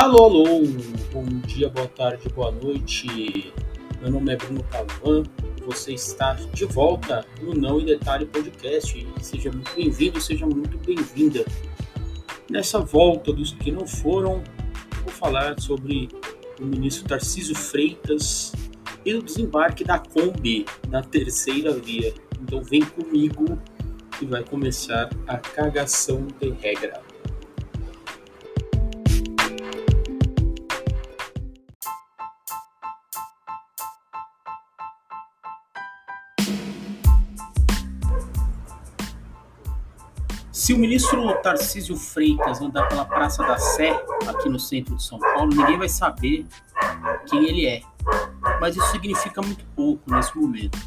[0.00, 0.44] Alô, alô,
[1.12, 3.52] bom dia, boa tarde, boa noite.
[4.00, 5.24] Meu nome é Bruno Cavan,
[5.66, 9.08] você está de volta no Não em Detalhe Podcast.
[9.20, 11.44] Seja muito bem-vindo, seja muito bem-vinda.
[12.48, 14.40] Nessa volta dos que não foram,
[15.02, 16.08] vou falar sobre
[16.60, 18.52] o ministro Tarcísio Freitas
[19.04, 22.14] e o desembarque da Kombi na terceira via.
[22.40, 23.60] Então vem comigo
[24.16, 27.07] que vai começar a cagação de regra.
[40.68, 43.88] Se o ministro Tarcísio Freitas andar pela Praça da Sé,
[44.28, 46.44] aqui no centro de São Paulo, ninguém vai saber
[47.26, 47.80] quem ele é.
[48.60, 50.78] Mas isso significa muito pouco nesse momento.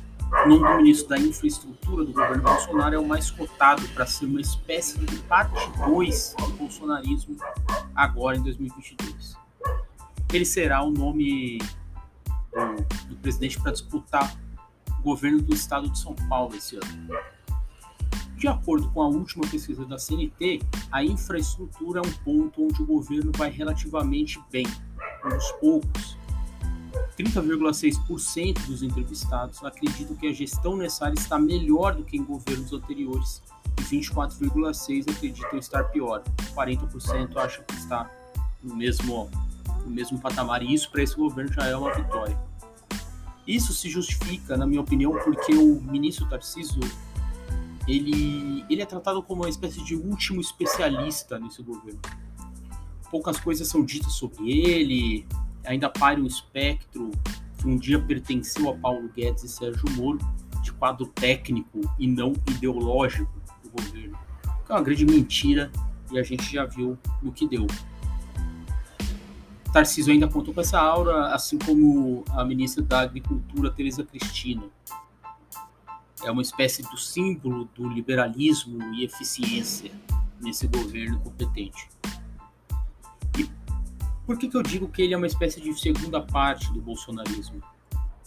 [0.45, 4.25] O nome do ministro da Infraestrutura do governo Bolsonaro é o mais cotado para ser
[4.25, 7.35] uma espécie de parte 2 do bolsonarismo
[7.95, 9.35] agora em 2022.
[10.31, 11.57] Ele será o nome
[12.53, 14.31] do, do presidente para disputar
[14.99, 17.31] o governo do estado de São Paulo esse ano.
[18.41, 20.61] De acordo com a última pesquisa da CNT,
[20.91, 24.65] a infraestrutura é um ponto onde o governo vai relativamente bem,
[25.23, 26.17] um dos poucos.
[27.15, 33.43] 30,6% dos entrevistados acreditam que a gestão necessária está melhor do que em governos anteriores
[33.79, 36.23] e 24,6% acreditam estar pior.
[36.55, 38.09] 40% acham que está
[38.63, 39.29] no mesmo,
[39.85, 42.35] no mesmo patamar, e isso para esse governo já é uma vitória.
[43.45, 46.81] Isso se justifica, na minha opinião, porque o ministro Tarcísio
[47.91, 51.99] ele, ele é tratado como uma espécie de último especialista nesse governo.
[53.09, 55.27] Poucas coisas são ditas sobre ele,
[55.65, 57.11] ainda paira um espectro
[57.57, 60.19] que um dia pertenceu a Paulo Guedes e Sérgio Moro,
[60.63, 63.31] de quadro técnico e não ideológico
[63.63, 64.17] do governo.
[64.65, 65.71] Que é uma grande mentira
[66.11, 67.67] e a gente já viu no que deu.
[69.73, 74.63] Tarcísio ainda contou com essa aura, assim como a ministra da Agricultura, Tereza Cristina
[76.23, 79.91] é uma espécie do símbolo do liberalismo e eficiência
[80.39, 81.89] nesse governo competente.
[83.37, 83.49] E
[84.25, 87.61] por que, que eu digo que ele é uma espécie de segunda parte do bolsonarismo?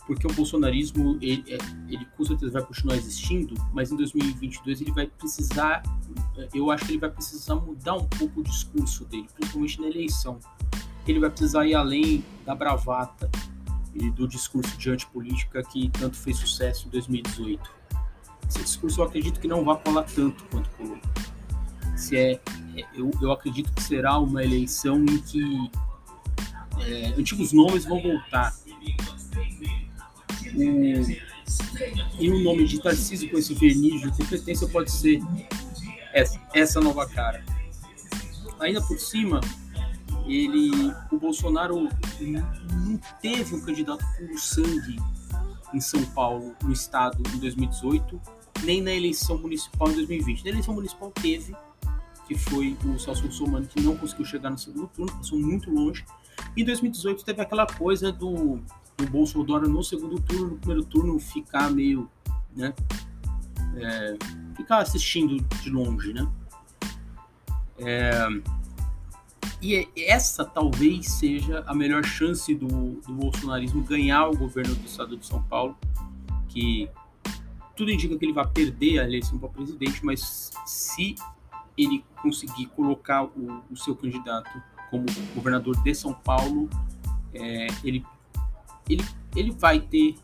[0.07, 4.93] Porque o bolsonarismo, ele, é, ele com certeza vai continuar existindo, mas em 2022 ele
[4.93, 5.83] vai precisar,
[6.53, 10.39] eu acho que ele vai precisar mudar um pouco o discurso dele, principalmente na eleição.
[11.07, 13.31] Ele vai precisar ir além da bravata
[13.95, 17.84] e do discurso de antipolítica que tanto fez sucesso em 2018
[18.49, 20.99] esse discurso eu acredito que não vai colar tanto quanto colou.
[21.97, 22.33] Se é,
[22.77, 25.71] é, eu, eu acredito que será uma eleição em que
[26.81, 28.55] é, antigos nomes vão voltar.
[30.55, 31.35] O,
[32.19, 35.21] e o nome de Tarcísio com esse verniz de competência pode ser
[36.13, 37.45] essa, essa nova cara.
[38.61, 39.41] Ainda por cima,
[40.27, 41.89] ele, o Bolsonaro
[42.21, 44.97] não teve um candidato puro sangue
[45.75, 48.21] em São Paulo, no estado, em 2018,
[48.63, 50.45] nem na eleição municipal em 2020.
[50.45, 51.55] Na eleição municipal teve,
[52.27, 56.05] que foi o Celso Russomano, que não conseguiu chegar no segundo turno, passou muito longe.
[56.57, 58.61] Em 2018 teve aquela coisa do,
[58.97, 62.09] do Bolsonaro no segundo turno, no primeiro turno ficar meio,
[62.57, 62.73] né,
[63.77, 64.17] é,
[64.57, 66.27] ficar assistindo de longe, né.
[67.79, 68.29] É,
[69.65, 75.17] e essa talvez seja a melhor chance do, do bolsonarismo ganhar o governo do estado
[75.17, 75.75] de São Paulo,
[76.49, 76.91] que
[77.75, 81.15] tudo indica que ele vai perder a eleição para presidente, mas se
[81.79, 84.51] ele conseguir colocar o, o seu candidato
[84.91, 86.69] como governador de São Paulo,
[87.33, 88.05] é, ele,
[88.87, 89.05] ele,
[89.35, 90.15] ele vai ter,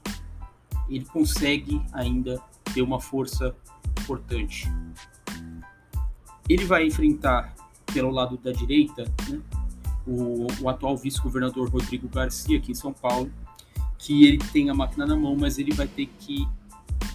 [0.86, 2.38] ele consegue ainda
[2.74, 3.56] ter uma força
[3.98, 4.70] importante.
[6.46, 7.54] Ele vai enfrentar
[7.92, 9.40] pelo lado da direita, né,
[10.06, 13.30] o, o, atual vice-governador Rodrigo Garcia aqui em São Paulo,
[13.98, 16.48] que ele tem a máquina na mão, mas ele vai ter que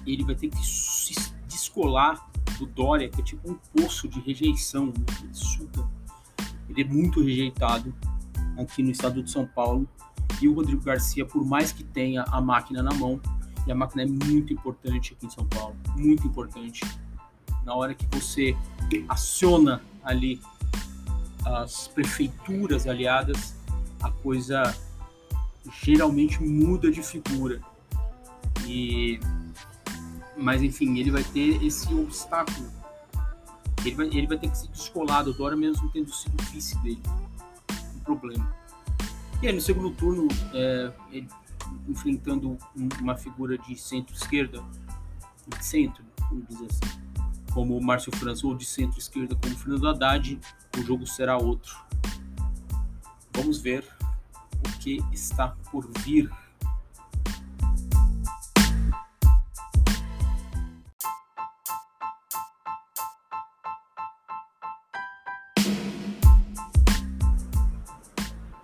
[0.05, 1.15] ele vai ter que se
[1.47, 4.93] descolar do Dória, que é tipo um poço de rejeição, né,
[5.23, 5.87] ele suga.
[6.69, 7.93] Ele é muito rejeitado
[8.57, 9.87] aqui no estado de São Paulo.
[10.41, 13.19] E o Rodrigo Garcia, por mais que tenha a máquina na mão,
[13.65, 16.81] e a máquina é muito importante aqui em São Paulo, muito importante.
[17.63, 18.55] Na hora que você
[19.09, 20.39] aciona ali
[21.45, 23.55] as prefeituras aliadas,
[24.01, 24.75] a coisa
[25.83, 27.61] geralmente muda de figura.
[28.65, 29.19] E
[30.37, 32.69] mas enfim, ele vai ter esse obstáculo.
[33.85, 37.01] Ele vai, ele vai ter que se descolar do Dória mesmo tendo sido vice dele.
[37.95, 38.53] Um problema.
[39.41, 41.27] E aí no segundo turno, é, ele
[41.87, 42.57] enfrentando
[42.99, 44.63] uma figura de centro-esquerda,
[45.61, 47.04] centro, vamos dizer assim,
[47.55, 50.37] como o Márcio França, ou de centro-esquerda como o Fernando Haddad,
[50.77, 51.73] o jogo será outro.
[53.31, 53.87] Vamos ver
[54.59, 56.29] o que está por vir.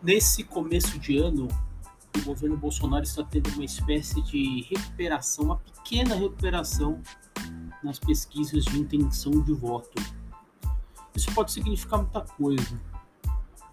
[0.03, 1.47] Nesse começo de ano,
[2.17, 7.01] o governo Bolsonaro está tendo uma espécie de recuperação, uma pequena recuperação
[7.83, 10.01] nas pesquisas de intenção de voto.
[11.15, 12.79] Isso pode significar muita coisa,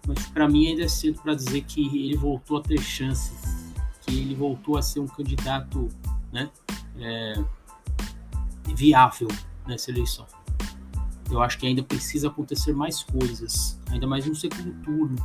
[0.07, 3.71] mas para mim ainda é cedo para dizer que ele voltou a ter chances,
[4.01, 5.87] que ele voltou a ser um candidato
[6.31, 6.49] né,
[6.97, 7.43] é,
[8.75, 9.27] viável
[9.65, 10.25] nessa eleição.
[11.31, 15.15] Eu acho que ainda precisa acontecer mais coisas, ainda mais no segundo turno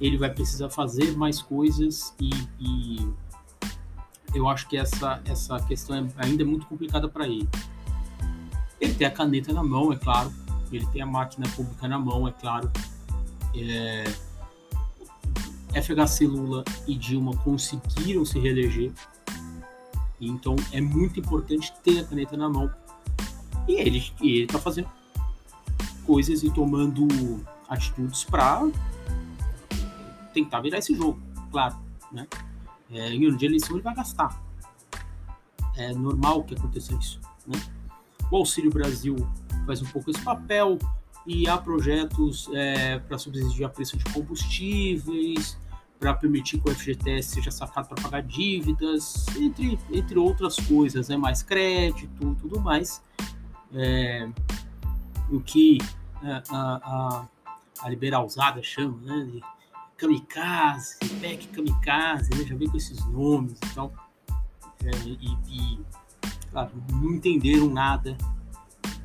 [0.00, 2.30] ele vai precisar fazer mais coisas e,
[2.60, 3.08] e
[4.34, 7.48] eu acho que essa, essa questão é ainda muito complicada para ele.
[8.80, 10.32] Ele tem a caneta na mão, é claro,
[10.70, 12.70] ele tem a máquina pública na mão, é claro.
[13.54, 14.04] É,
[15.82, 18.92] FHC Lula e Dilma conseguiram se reeleger,
[20.20, 22.70] então é muito importante ter a caneta na mão.
[23.66, 24.88] E ele está fazendo
[26.06, 27.06] coisas e tomando
[27.68, 28.66] atitudes para
[30.32, 31.20] tentar virar esse jogo,
[31.50, 31.76] claro.
[32.10, 32.26] Né?
[32.90, 34.42] É, em ano de eleição ele vai gastar.
[35.76, 37.20] É normal que aconteça isso.
[37.46, 37.60] Né?
[38.30, 39.16] O Auxílio Brasil
[39.66, 40.78] faz um pouco esse papel
[41.26, 45.58] e há projetos é, para subsidiar a preço de combustíveis,
[45.98, 51.16] para permitir que o FGTS seja sacado para pagar dívidas, entre, entre outras coisas, né?
[51.16, 53.02] mais crédito tudo mais.
[53.74, 54.28] É,
[55.30, 55.78] o que
[56.22, 57.28] a, a,
[57.82, 59.42] a liberalzada chama né, de
[59.96, 62.44] kamikaze, pack kamikaze, né?
[62.46, 63.92] já vem com esses nomes e tal.
[64.84, 65.80] É, e, e
[66.50, 68.16] claro, não entenderam nada,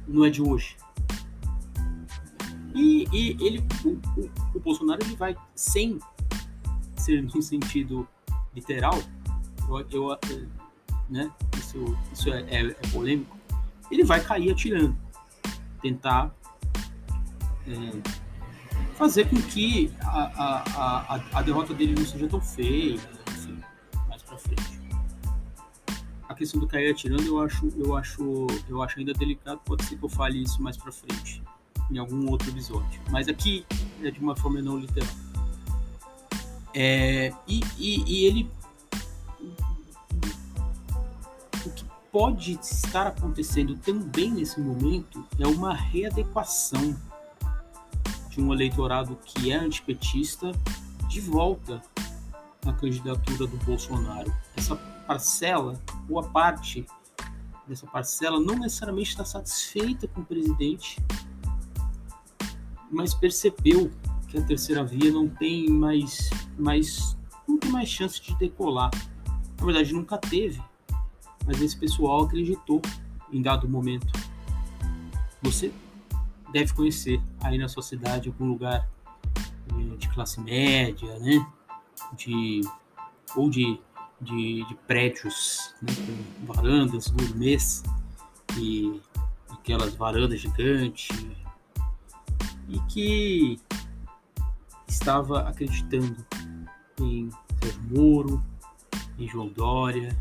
[0.07, 0.75] não é de hoje.
[2.74, 6.00] E, e ele, o, o, o, Bolsonaro ele vai, sem
[6.98, 8.07] ser no sentido
[8.56, 9.00] literal,
[9.69, 10.19] eu, eu
[11.10, 13.38] né, isso, isso é, é, é, polêmico,
[13.92, 14.95] ele vai cair atirando,
[15.81, 16.34] tentar
[17.68, 18.01] é,
[18.95, 23.60] fazer com que a, a, a, a derrota dele não seja tão feia, enfim,
[24.07, 24.81] mais pra frente.
[26.44, 30.04] Questão do cair atirando eu acho, eu acho, eu acho ainda delicado, pode ser que
[30.04, 31.42] eu fale isso mais pra frente,
[31.90, 33.00] em algum outro episódio.
[33.10, 33.66] Mas aqui
[34.04, 35.07] é de uma forma não literal.
[36.74, 38.51] É, e, e, e ele.
[41.66, 46.94] O que pode estar acontecendo também nesse momento é uma readequação
[48.30, 50.51] de um eleitorado que é antipetista
[51.07, 51.81] de volta
[52.66, 54.30] na candidatura do Bolsonaro.
[54.57, 54.75] Essa
[55.08, 56.86] parcela, boa parte
[57.68, 61.02] dessa parcela, não necessariamente está satisfeita com o presidente,
[62.92, 63.92] mas percebeu
[64.28, 67.18] que a terceira via não tem mais, mais,
[67.62, 68.92] tem mais chance de decolar.
[69.60, 70.62] Na verdade, nunca teve,
[71.46, 72.82] mas esse pessoal acreditou
[73.32, 74.08] em dado momento.
[75.42, 75.72] Você
[76.52, 78.90] deve conhecer aí na sua cidade, algum lugar
[79.38, 81.46] eh, de classe média, né?
[82.16, 82.62] De,
[83.36, 83.80] ou de,
[84.24, 85.94] de, de prédios né?
[85.94, 87.84] com varandas gourmets
[88.58, 89.02] e
[89.50, 91.10] aquelas varandas gigantes
[92.69, 93.59] e que
[94.88, 96.26] estava acreditando
[97.00, 97.30] em
[97.62, 98.44] Sérgio Moro,
[99.18, 100.18] em João Dória.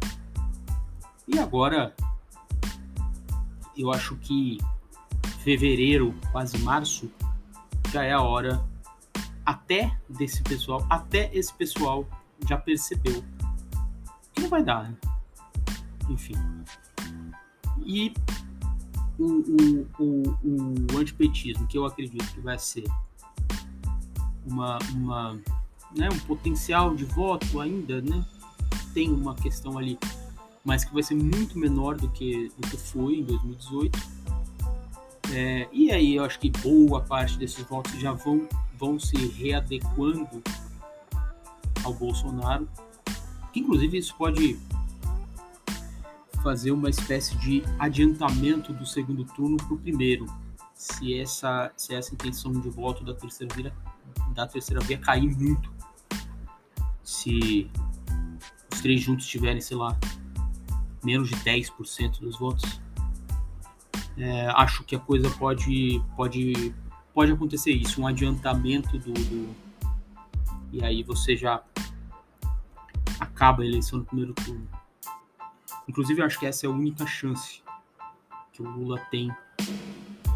[1.28, 1.94] E agora
[3.76, 4.58] eu acho que
[5.42, 7.10] fevereiro, quase março,
[7.92, 8.64] já é a hora
[9.44, 12.06] até desse pessoal, até esse pessoal
[12.48, 13.24] já percebeu
[14.32, 14.96] que não vai dar, né?
[16.08, 16.34] Enfim.
[17.84, 18.12] E
[19.18, 20.34] o, o, o,
[20.92, 22.84] o antipetismo, que eu acredito que vai ser
[24.46, 25.40] uma, uma,
[25.96, 28.24] né, um potencial de voto ainda, né?
[28.92, 29.98] Tem uma questão ali,
[30.64, 34.22] mas que vai ser muito menor do que, do que foi em 2018
[35.34, 38.46] é, e aí eu acho que boa parte desses votos já vão,
[38.78, 40.42] vão se readequando
[41.82, 42.68] ao Bolsonaro.
[43.52, 44.58] Que, inclusive isso pode
[46.42, 50.26] fazer uma espécie de adiantamento do segundo turno para o primeiro,
[50.74, 53.72] se essa, se essa intenção de voto da terceira via,
[54.34, 55.72] da terceira via cair muito.
[57.04, 57.70] Se
[58.72, 59.96] os três juntos tiverem, sei lá,
[61.04, 62.80] menos de 10% dos votos,
[64.16, 66.74] é, acho que a coisa pode, pode,
[67.14, 69.54] pode acontecer isso, um adiantamento do, do,
[70.72, 71.62] E aí você já
[73.22, 74.68] acaba a eleição no primeiro turno.
[75.88, 77.62] Inclusive, acho que essa é a única chance
[78.52, 79.30] que o Lula tem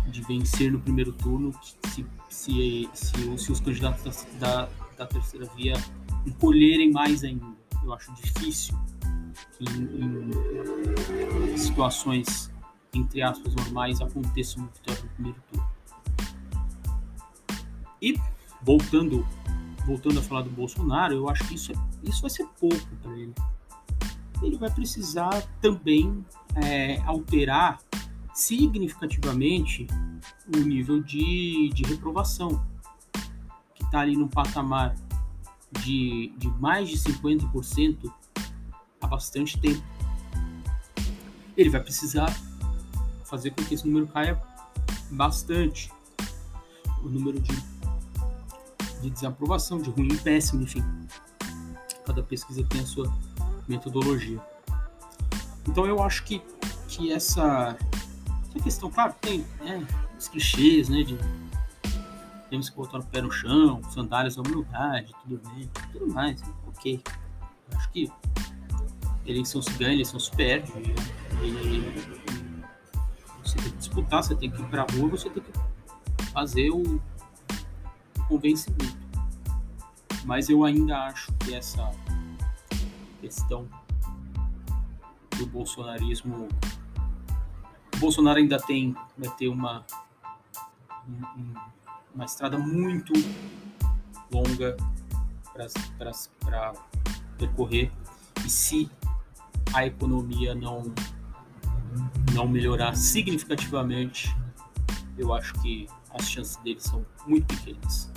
[0.06, 5.74] de vencer no primeiro turno se, se, se, se os candidatos da, da, terceira via
[6.24, 7.44] encolherem mais ainda.
[7.82, 8.74] Eu acho difícil
[9.60, 12.50] em, em situações,
[12.94, 15.68] entre aspas, normais aconteça uma vitória no primeiro turno.
[18.00, 18.14] E
[18.62, 19.26] voltando,
[19.86, 23.12] voltando a falar do Bolsonaro, eu acho que isso, é, isso vai ser pouco para
[23.12, 23.32] ele.
[24.42, 26.24] Ele vai precisar também
[26.56, 27.78] é, alterar
[28.34, 29.86] significativamente
[30.54, 32.62] o nível de, de reprovação,
[33.74, 34.94] que está ali no patamar
[35.82, 38.12] de, de mais de 50%
[39.00, 39.82] há bastante tempo.
[41.56, 42.34] Ele vai precisar
[43.24, 44.40] fazer com que esse número caia
[45.10, 45.90] bastante.
[47.02, 47.52] O número de,
[49.06, 50.84] de desaprovação, de ruim e péssimo, enfim.
[52.04, 53.12] Cada pesquisa tem a sua
[53.68, 54.40] metodologia.
[55.68, 56.42] Então eu acho que,
[56.88, 57.76] que essa,
[58.48, 59.86] essa questão, claro, tem né,
[60.18, 61.18] os clichês, né, de
[62.50, 67.00] temos que botar o pé no chão, sandálias da humildade, tudo bem, tudo mais, ok.
[67.70, 68.12] Eu acho que
[69.26, 70.72] eleição se ganha, eleição se perde.
[71.42, 72.16] E,
[73.42, 77.00] você tem que disputar, você tem que ir pra rua, você tem que fazer o,
[78.26, 78.96] o convencimento.
[80.24, 81.90] Mas eu ainda acho que essa
[83.20, 83.68] questão
[85.36, 86.48] do bolsonarismo.
[87.94, 89.84] O Bolsonaro ainda tem, vai ter uma,
[92.14, 93.12] uma estrada muito
[94.32, 94.76] longa
[95.98, 96.72] para
[97.38, 97.90] percorrer.
[98.44, 98.90] E se
[99.72, 100.82] a economia não,
[102.34, 104.34] não melhorar significativamente,
[105.16, 105.86] eu acho que
[106.18, 108.10] as chances dele são muito pequenas.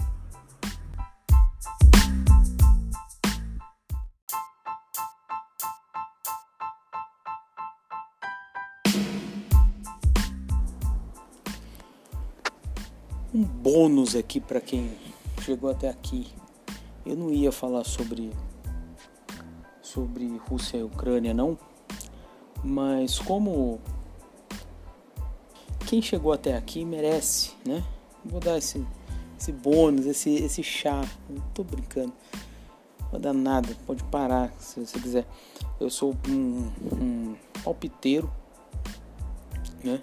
[13.31, 14.91] um bônus aqui para quem
[15.41, 16.27] chegou até aqui.
[17.05, 18.33] Eu não ia falar sobre
[19.81, 21.57] sobre Rússia e Ucrânia não,
[22.63, 23.79] mas como
[25.89, 27.83] quem chegou até aqui merece, né?
[28.23, 28.85] Vou dar esse
[29.39, 31.03] esse bônus, esse esse chá.
[31.27, 32.13] Não tô brincando.
[32.99, 35.25] Não vou dar nada, pode parar se você quiser.
[35.79, 38.31] Eu sou um, um palpiteiro,
[39.83, 39.99] né?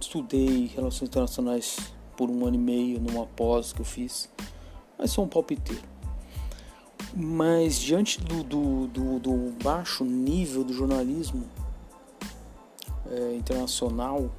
[0.00, 1.76] Estudei relações internacionais
[2.16, 4.28] por um ano e meio numa pós que eu fiz,
[4.98, 5.84] mas sou um palpiteiro.
[7.14, 11.48] Mas diante do, do, do, do baixo nível do jornalismo
[13.08, 14.30] é, internacional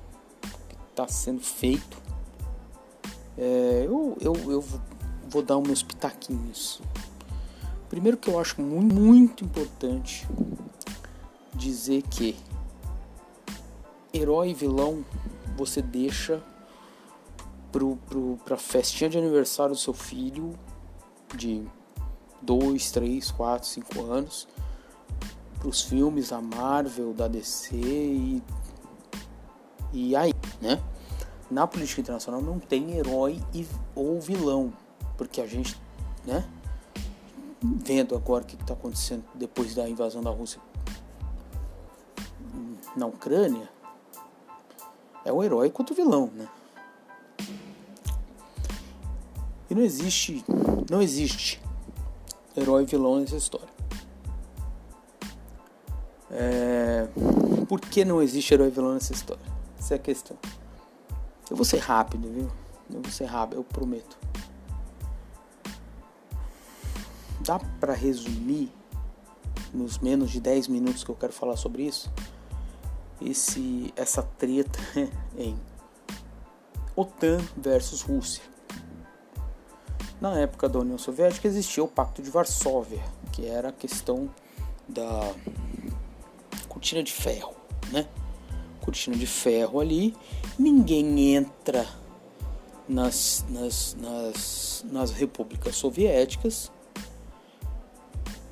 [0.91, 1.97] está sendo feito,
[3.37, 4.63] é, eu, eu, eu
[5.27, 6.81] vou dar meus pitaquinhos.
[7.89, 10.27] Primeiro que eu acho muito, muito importante
[11.53, 12.37] dizer que
[14.13, 15.03] herói e vilão
[15.57, 16.41] você deixa
[17.71, 20.53] pro, pro, pra festinha de aniversário do seu filho
[21.35, 21.65] de
[22.41, 24.47] 2, 3, 4, 5 anos,
[25.59, 28.43] pros filmes da Marvel, da DC e,
[29.93, 30.30] e aí,
[30.61, 30.81] né?
[31.49, 34.71] Na política internacional não tem herói e, ou vilão,
[35.17, 35.79] porque a gente,
[36.25, 36.47] né?
[37.61, 40.61] Vendo agora o que está acontecendo depois da invasão da Rússia
[42.95, 43.69] na Ucrânia,
[45.23, 46.47] é o herói contra o vilão, né?
[49.69, 50.43] E não existe,
[50.89, 51.61] não existe
[52.55, 53.69] herói e vilão nessa história.
[56.29, 57.07] É...
[57.67, 59.50] Por que não existe herói e vilão nessa história?
[59.91, 60.37] Essa é a questão.
[61.49, 62.49] Eu vou ser rápido, viu?
[62.93, 64.17] Eu vou ser rápido, eu prometo.
[67.41, 68.71] Dá para resumir
[69.73, 72.09] nos menos de 10 minutos que eu quero falar sobre isso?
[73.19, 74.79] Esse, essa treta
[75.37, 75.59] em
[76.95, 78.43] OTAN versus Rússia.
[80.21, 84.29] Na época da União Soviética existia o Pacto de Varsóvia, que era a questão
[84.87, 85.35] da
[86.69, 87.53] cortina de ferro,
[87.91, 88.07] né?
[88.81, 90.15] Cortina de ferro ali,
[90.57, 91.87] ninguém entra
[92.87, 96.71] nas, nas, nas, nas repúblicas soviéticas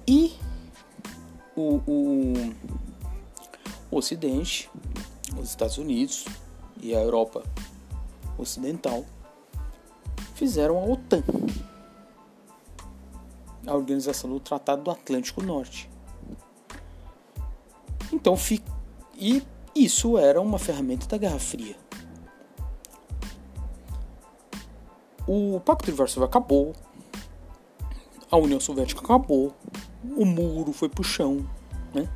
[0.08, 0.34] e
[1.56, 2.34] o, o,
[3.92, 4.70] o Ocidente,
[5.38, 6.26] os Estados Unidos
[6.82, 7.44] e a Europa
[8.38, 9.06] Ocidental
[10.36, 11.22] fizeram a OTAN,
[13.68, 15.90] a Organização do Tratado do Atlântico Norte.
[18.12, 18.36] Então,
[19.16, 19.44] e
[19.84, 21.76] isso era uma ferramenta da Guerra Fria.
[25.28, 26.74] O Pacto de Varsóvia acabou,
[28.32, 29.54] a União Soviética acabou,
[30.18, 31.48] o muro foi pro chão,
[31.94, 32.10] né?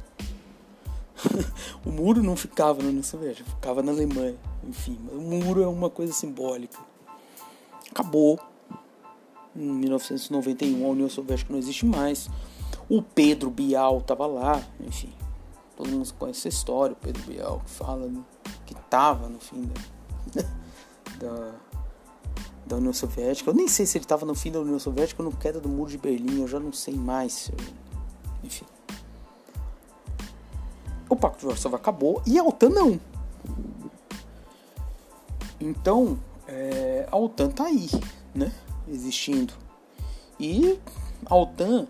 [1.85, 4.35] o muro não ficava na União Soviética, ficava na Alemanha.
[4.67, 6.79] Enfim, o muro é uma coisa simbólica
[7.93, 8.39] acabou.
[9.55, 12.27] Em 1991 a União Soviética não existe mais.
[12.89, 15.13] O Pedro Bial estava lá, enfim.
[15.75, 18.21] Todo mundo conhece essa história, o Pedro Bial que fala né,
[18.65, 19.69] que estava no fim
[20.33, 20.41] da,
[21.19, 21.51] da,
[22.67, 23.49] da, União Soviética.
[23.49, 25.67] Eu nem sei se ele estava no fim da União Soviética ou no queda do
[25.67, 27.51] Muro de Berlim, eu já não sei mais.
[28.43, 28.65] Enfim.
[31.09, 32.99] O Pacto de Varsóvia acabou e a OTAN não.
[35.59, 37.89] Então, é, a OTAN tá aí,
[38.35, 38.51] né?
[38.87, 39.53] Existindo.
[40.39, 40.79] E
[41.25, 41.87] a OTAN,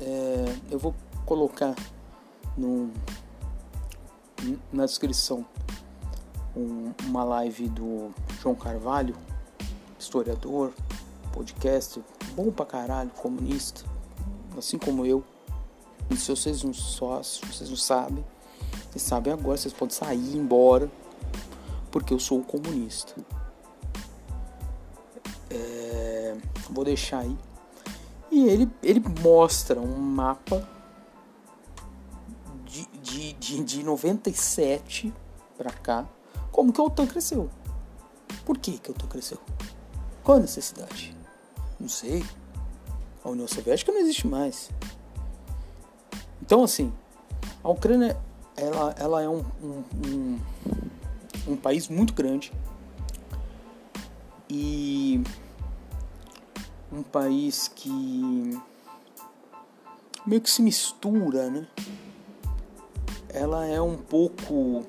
[0.00, 1.74] é, eu vou colocar
[2.56, 2.90] no,
[4.72, 5.44] na descrição
[6.56, 8.10] um, uma live do
[8.40, 9.14] João Carvalho,
[9.98, 10.72] historiador,
[11.32, 12.02] podcast,
[12.34, 13.84] bom pra caralho, comunista,
[14.56, 15.22] assim como eu.
[16.10, 18.24] E se vocês não sócios, vocês não sabem,
[18.90, 20.90] vocês sabem agora, vocês podem sair e ir embora,
[21.90, 23.14] porque eu sou comunista.
[25.50, 26.36] É,
[26.70, 27.36] vou deixar aí.
[28.30, 30.66] E ele, ele mostra um mapa
[33.56, 35.12] de, de, de 97
[35.56, 36.06] para cá,
[36.50, 37.50] como que a OTAN cresceu.
[38.44, 39.38] Por que, que a OTAN cresceu?
[40.22, 41.16] Qual a necessidade?
[41.78, 42.24] Não sei.
[43.24, 44.70] A União Soviética não existe mais.
[46.40, 46.92] Então, assim,
[47.62, 48.16] a Ucrânia
[48.56, 50.40] ela, ela é um, um, um,
[51.48, 52.52] um país muito grande
[54.48, 55.22] e
[56.90, 58.58] um país que
[60.26, 61.66] meio que se mistura, né?
[63.36, 64.82] Ela é um pouco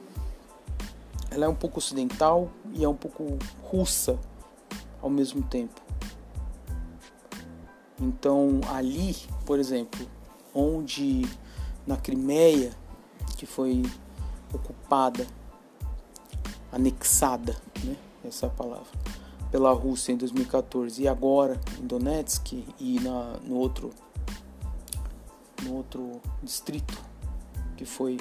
[1.29, 4.17] ela é um pouco ocidental e é um pouco russa
[5.01, 5.81] ao mesmo tempo.
[7.99, 10.07] Então, ali, por exemplo,
[10.55, 11.29] onde
[11.85, 12.71] na Crimeia,
[13.37, 13.83] que foi
[14.53, 15.27] ocupada,
[16.71, 17.97] anexada, né?
[18.23, 18.87] Essa é palavra
[19.51, 23.91] pela Rússia em 2014 e agora em Donetsk e na, no outro
[25.63, 26.97] no outro distrito
[27.77, 28.17] que foi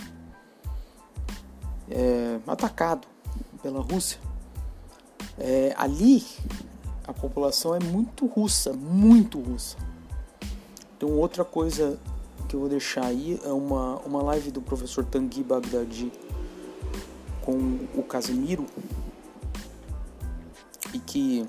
[1.90, 3.09] é, atacado
[3.62, 4.21] pela Rússia.
[5.38, 6.25] É, ali
[7.07, 9.77] a população é muito russa muito russa.
[10.97, 11.99] Então outra coisa
[12.49, 16.12] que eu vou deixar aí é uma, uma live do professor Tanguy Bagdadi
[17.42, 17.57] com
[17.95, 18.66] o Casimiro
[20.92, 21.47] e que,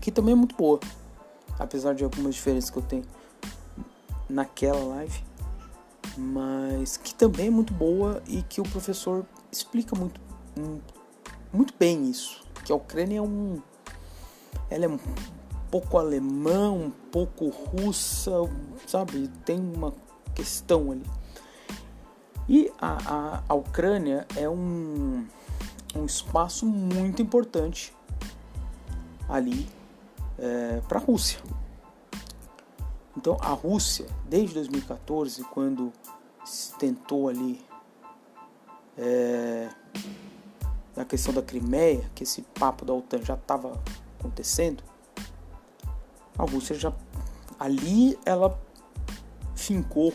[0.00, 0.80] que também é muito boa,
[1.58, 3.04] apesar de algumas diferenças que eu tenho
[4.28, 5.22] naquela live,
[6.16, 10.20] mas que também é muito boa e que o professor explica muito,
[11.52, 13.60] muito bem isso, que a Ucrânia é um
[14.68, 14.98] ela é um
[15.70, 18.30] pouco alemã, um pouco russa,
[18.86, 19.28] sabe?
[19.44, 19.94] Tem uma
[20.34, 21.06] questão ali.
[22.48, 25.26] E a, a, a Ucrânia é um,
[25.94, 27.94] um espaço muito importante
[29.28, 29.68] ali
[30.38, 31.38] é, para a Rússia.
[33.16, 35.92] Então a Rússia, desde 2014, quando
[36.44, 37.64] se tentou ali
[38.96, 39.68] é,
[40.96, 43.80] na questão da Crimeia, que esse papo da OTAN já estava
[44.18, 44.82] acontecendo,
[46.38, 46.92] a Rússia já
[47.58, 48.58] ali ela
[49.54, 50.12] fincou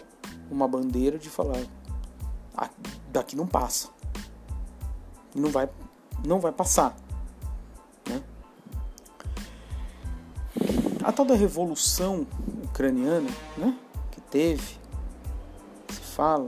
[0.49, 1.63] uma bandeira de falar
[2.55, 2.69] ah,
[3.09, 3.89] daqui não passa,
[5.35, 5.69] não vai,
[6.25, 6.95] não vai passar.
[11.03, 12.27] A tal da revolução
[12.77, 13.75] ucraniana, né,
[14.11, 14.77] que teve,
[15.89, 16.47] se fala,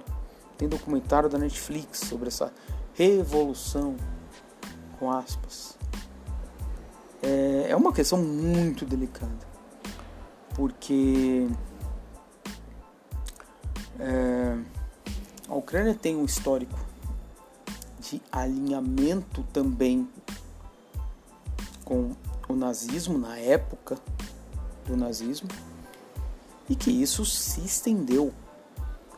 [0.59, 2.53] tem documentário da Netflix sobre essa
[2.93, 3.95] revolução,
[4.99, 5.75] com aspas.
[7.23, 9.47] É, é uma questão muito delicada,
[10.55, 11.47] porque
[13.99, 14.57] é,
[15.47, 16.79] a Ucrânia tem um histórico
[17.99, 20.07] de alinhamento também
[21.83, 22.11] com
[22.47, 23.97] o nazismo na época,
[24.85, 25.49] do nazismo
[26.69, 28.33] e que isso se estendeu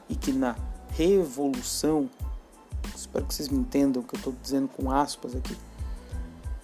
[0.08, 0.56] e que na
[0.92, 2.10] revolução,
[2.96, 5.58] espero que vocês me entendam que eu estou dizendo com aspas aqui,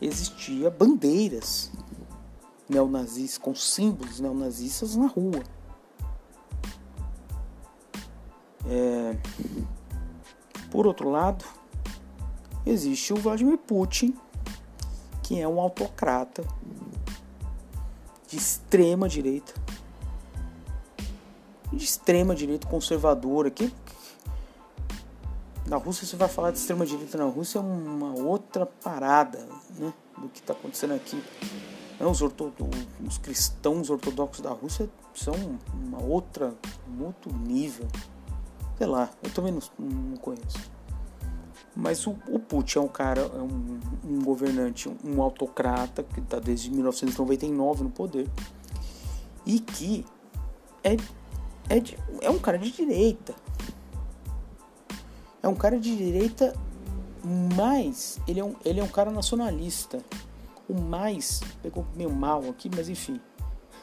[0.01, 1.71] existia bandeiras
[2.69, 5.43] neonazistas com símbolos neonazistas na rua.
[8.65, 9.17] É...
[10.69, 11.45] Por outro lado,
[12.65, 14.13] existe o Vladimir Putin,
[15.23, 16.43] que é um autocrata
[18.27, 19.53] de extrema direita,
[21.77, 23.49] de extrema direita conservadora.
[23.49, 23.71] Que
[25.65, 29.93] na Rússia você vai falar de extrema direita na Rússia é uma outra parada, né,
[30.17, 31.21] do que está acontecendo aqui.
[31.99, 35.33] Os, os cristãos ortodoxos da Rússia são
[35.73, 36.53] uma outra,
[36.87, 37.87] um outro nível.
[38.77, 40.71] Sei lá, eu também não, não conheço.
[41.75, 46.39] Mas o, o Putin é um cara, é um, um governante, um autocrata que está
[46.39, 48.27] desde 1999 no poder
[49.45, 50.05] e que
[50.83, 50.97] é,
[51.69, 53.35] é, de, é um cara de direita.
[55.41, 56.53] É um cara de direita,
[57.55, 60.03] mas ele é um, ele é um cara nacionalista.
[60.67, 63.19] O mais pegou meio mal aqui, mas enfim.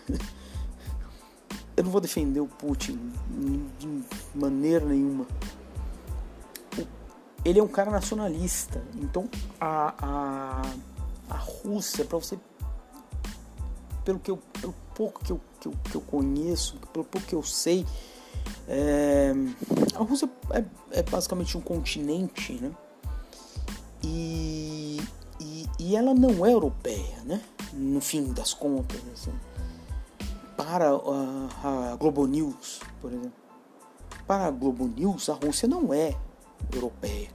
[1.77, 3.13] Eu não vou defender o Putin
[3.79, 5.27] de maneira nenhuma.
[7.45, 8.83] Ele é um cara nacionalista.
[8.95, 9.29] Então
[9.61, 10.63] a, a,
[11.29, 12.39] a Rússia, para você.
[14.05, 17.35] Pelo, que eu, pelo pouco que eu, que eu, que eu conheço, pelo pouco que
[17.35, 17.87] eu sei,
[18.69, 19.33] é,
[19.95, 22.71] a Rússia é, é, basicamente um continente, né?
[24.03, 25.01] E,
[25.41, 27.41] e, e, ela não é europeia, né?
[27.73, 29.33] No fim das contas, assim.
[30.57, 33.33] Para a, a Globo News, por exemplo.
[34.27, 36.17] Para a Globo News, a Rússia não é
[36.73, 37.29] europeia.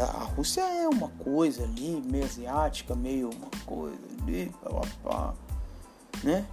[0.00, 5.34] A Rússia é uma coisa ali, meio asiática, meio uma coisa ali, pá, pá,
[6.22, 6.46] né?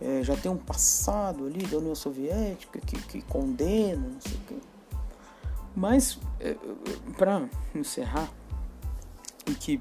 [0.00, 4.40] É, já tem um passado ali da União Soviética que, que condena, não sei o
[4.48, 4.56] quê.
[5.76, 6.56] Mas, é,
[7.16, 8.28] para encerrar,
[9.46, 9.80] e que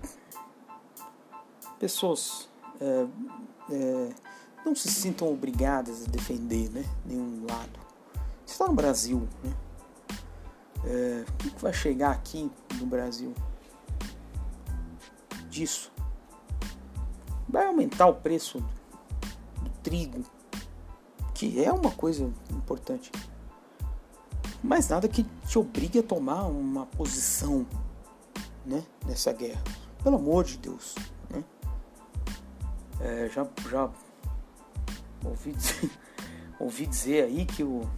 [1.79, 3.07] pessoas é,
[3.71, 4.09] é,
[4.65, 7.79] não se sintam obrigadas a defender né, nenhum lado.
[8.45, 9.51] Está no Brasil, né?
[10.83, 13.33] É, o que vai chegar aqui no Brasil
[15.49, 15.91] disso?
[17.47, 18.59] Vai aumentar o preço
[19.61, 20.23] do trigo,
[21.33, 23.11] que é uma coisa importante.
[24.63, 27.65] Mas nada que te obrigue a tomar uma posição
[28.65, 29.61] né, nessa guerra.
[30.03, 30.95] Pelo amor de Deus.
[31.29, 31.43] Né?
[32.99, 33.89] É, já já
[35.25, 35.91] ouvi dizer,
[36.59, 37.89] ouvi dizer aí que o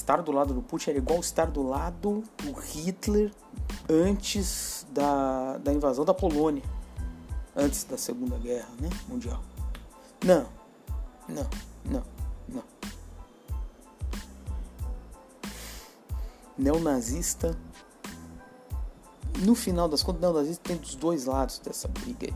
[0.00, 3.32] estar do lado do Putin era igual estar do lado do Hitler
[3.88, 6.62] antes da, da invasão da Polônia,
[7.54, 9.42] antes da Segunda Guerra né, Mundial.
[10.24, 10.46] Não,
[11.28, 11.48] não,
[11.84, 12.02] não,
[12.48, 12.64] não.
[16.56, 17.56] Neonazista,
[19.38, 22.34] no final das contas, neonazista tem dos dois lados dessa briga aí.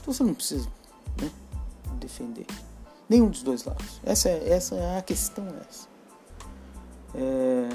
[0.00, 0.68] Então você não precisa
[1.20, 1.30] né,
[1.98, 2.46] defender
[3.08, 4.00] nenhum dos dois lados.
[4.04, 5.46] Essa é, essa é a questão.
[5.46, 5.91] É essa.
[7.14, 7.68] É...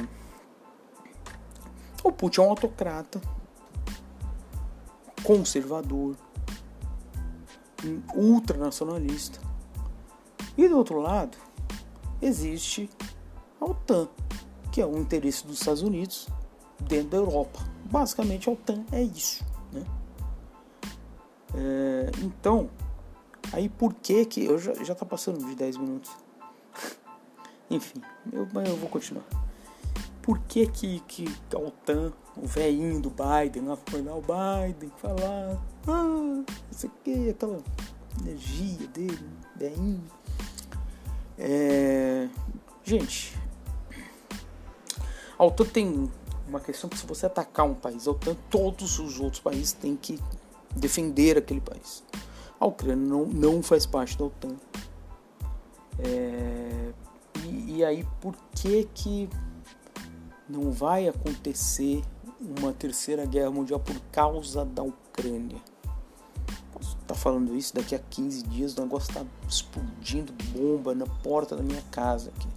[2.04, 3.22] O Putin é um autocrata,
[5.24, 6.16] conservador,
[8.16, 9.40] ultranacionalista.
[10.58, 11.38] E do outro lado,
[12.22, 12.90] existe
[13.60, 14.08] a OTAN,
[14.72, 16.28] que é o interesse dos Estados Unidos
[16.80, 17.60] dentro da Europa.
[17.86, 19.46] Basicamente, a OTAN é isso.
[19.72, 19.84] Né?
[21.56, 22.70] É, então,
[23.52, 24.46] aí por que que.
[24.46, 26.12] Eu já, já tá passando de 10 minutos.
[27.70, 28.02] Enfim,
[28.32, 29.26] eu, eu vou continuar.
[30.22, 34.92] Por que que, que a OTAN, o velhinho do Biden, lá foi lá o Biden
[34.98, 37.64] falar, ah, não sei o que, aquela
[38.22, 40.04] energia dele, velhinho.
[41.38, 42.28] É...
[42.84, 43.38] Gente,
[45.38, 46.12] a OTAN tem
[46.48, 49.96] uma questão que se você atacar um país, a OTAN, todos os outros países têm
[49.96, 50.20] que
[50.76, 52.04] defender aquele país.
[52.60, 54.56] A Ucrânia não, não faz parte da OTAN.
[56.00, 56.87] É,
[57.50, 59.30] e, aí, por que que
[60.48, 62.04] não vai acontecer
[62.40, 65.62] uma terceira guerra mundial por causa da Ucrânia?
[66.72, 71.06] Posso estar tá falando isso daqui a 15 dias, o negócio está explodindo bomba na
[71.06, 72.48] porta da minha casa aqui.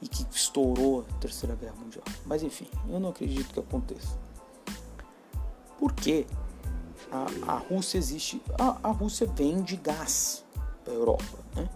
[0.00, 2.04] E que estourou a terceira guerra mundial.
[2.26, 4.18] Mas enfim, eu não acredito que aconteça.
[5.78, 6.26] Por quê?
[7.10, 8.42] A, a Rússia existe.
[8.58, 10.44] A, a Rússia vende gás
[10.84, 11.38] para a Europa.
[11.54, 11.68] Né?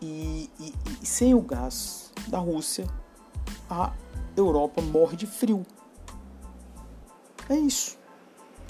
[0.00, 2.86] E, e, e sem o gás da Rússia,
[3.68, 3.92] a
[4.36, 5.66] Europa morre de frio.
[7.48, 7.96] É isso.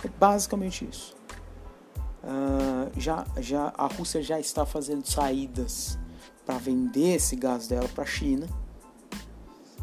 [0.04, 1.16] É basicamente isso.
[2.22, 5.98] Uh, já, já a Rússia já está fazendo saídas
[6.44, 8.48] para vender esse gás dela para a China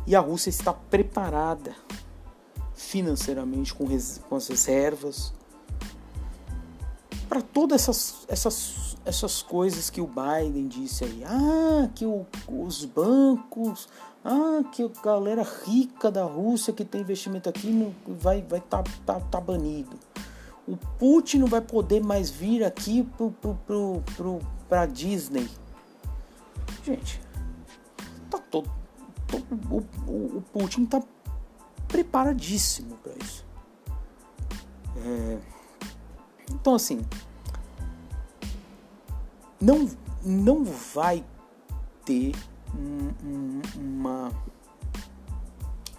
[0.08, 1.76] e a Rússia está preparada
[2.74, 5.34] financeiramente com, res, com as reservas
[7.28, 11.24] para todas essas, essas essas coisas que o Biden disse aí.
[11.24, 13.88] Ah, que o, os bancos,
[14.24, 18.84] ah, que a galera rica da Rússia que tem investimento aqui não, vai vai tá,
[19.06, 19.98] tá, tá banido.
[20.68, 25.48] O Putin não vai poder mais vir aqui pro, pro, pro, pro, pra Disney.
[26.84, 27.22] Gente,
[28.32, 28.70] tá todo,
[29.28, 31.04] todo o, o, o Putin tá
[31.88, 33.46] preparadíssimo para isso.
[34.98, 35.38] É,
[36.50, 37.06] então assim,
[39.65, 39.89] não,
[40.23, 41.25] não vai
[42.06, 42.36] ter
[42.75, 44.32] um, um, uma,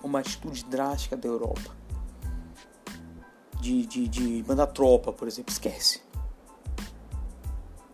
[0.02, 1.74] uma atitude drástica da Europa.
[3.60, 6.00] De, de, de mandar tropa, por exemplo, esquece.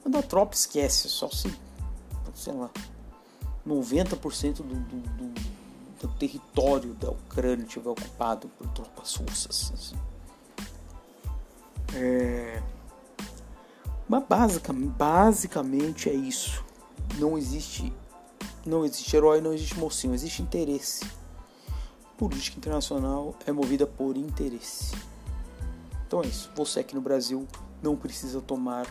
[0.05, 1.51] Mandar tropa esquece, só se,
[2.35, 2.71] sei lá,
[3.67, 5.35] 90% do, do, do,
[6.03, 9.73] do, território da Ucrânia estiver ocupado por tropas russas.
[9.73, 9.97] Assim.
[11.95, 12.61] É...
[14.09, 16.65] Mas basicamente, é isso.
[17.19, 17.93] Não existe,
[18.67, 21.05] não existe herói, não existe mocinho, existe interesse.
[22.17, 24.95] Política internacional é movida por interesse.
[26.07, 26.51] Então é isso.
[26.55, 27.47] Você aqui no Brasil
[27.83, 28.87] não precisa tomar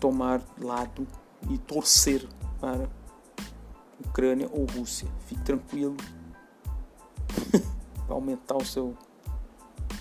[0.00, 1.06] tomar lado
[1.48, 2.28] e torcer
[2.60, 2.88] para
[4.04, 5.08] Ucrânia ou Rússia.
[5.26, 5.96] Fique tranquilo.
[8.06, 8.96] para aumentar o seu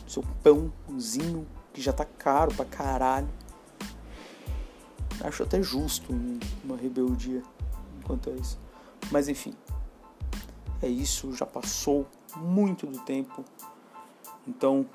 [0.07, 3.29] seu pãozinho que já tá caro pra caralho.
[5.23, 6.13] Acho até justo
[6.63, 7.41] uma rebeldia
[7.97, 8.59] enquanto é isso.
[9.11, 9.53] Mas enfim,
[10.81, 13.43] é isso, já passou muito do tempo.
[14.47, 14.85] Então,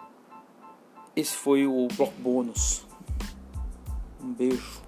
[1.16, 2.86] esse foi o bloco bônus.
[4.20, 4.87] Um beijo.